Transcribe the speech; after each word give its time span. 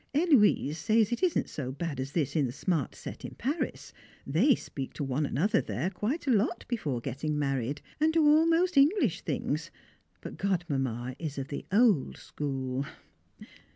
Héloise 0.15 0.77
says 0.77 1.11
it 1.11 1.21
isn't 1.21 1.47
so 1.47 1.71
bad 1.71 1.99
as 1.99 2.13
this 2.13 2.35
in 2.35 2.47
the 2.47 2.51
smart 2.51 2.95
set 2.95 3.23
in 3.23 3.35
Paris; 3.35 3.93
they 4.25 4.55
speak 4.55 4.93
to 4.93 5.03
one 5.03 5.27
another 5.27 5.61
there 5.61 5.91
quite 5.91 6.25
a 6.25 6.31
lot 6.31 6.65
before 6.67 6.99
getting 7.01 7.37
married, 7.37 7.83
and 7.99 8.11
do 8.11 8.27
almost 8.27 8.77
English 8.77 9.21
things, 9.21 9.69
but 10.19 10.37
Godmamma 10.37 11.15
is 11.19 11.37
of 11.37 11.49
the 11.49 11.67
old 11.71 12.17
school. 12.17 12.83